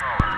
controller. 0.00 0.29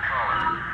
Caller. 0.00 0.71